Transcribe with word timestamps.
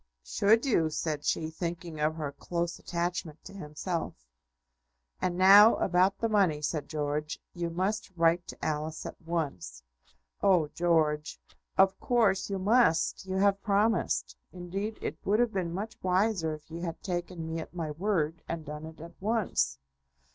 "Should 0.23 0.65
you?" 0.65 0.89
said 0.89 1.23
she, 1.25 1.51
thinking 1.51 1.99
of 1.99 2.15
her 2.15 2.31
close 2.31 2.79
attachment 2.79 3.43
to 3.45 3.53
himself. 3.53 4.15
"And 5.21 5.37
now, 5.37 5.75
about 5.75 6.17
the 6.17 6.27
money," 6.27 6.59
said 6.63 6.89
George. 6.89 7.39
"You 7.53 7.69
must 7.69 8.09
write 8.17 8.47
to 8.47 8.65
Alice 8.65 9.05
at 9.05 9.21
once." 9.21 9.83
"Oh, 10.41 10.69
George!" 10.69 11.39
"Of 11.77 11.99
course 11.99 12.49
you 12.49 12.57
must; 12.57 13.27
you 13.27 13.35
have 13.35 13.61
promised. 13.61 14.35
Indeed, 14.51 14.97
it 15.03 15.19
would 15.23 15.39
have 15.39 15.53
been 15.53 15.71
much 15.71 15.99
wiser 16.01 16.55
if 16.55 16.71
you 16.71 16.81
had 16.81 17.03
taken 17.03 17.45
me 17.47 17.59
at 17.59 17.75
my 17.75 17.91
word, 17.91 18.41
and 18.49 18.65
done 18.65 18.87
it 18.87 18.99
at 18.99 19.13
once." 19.21 19.77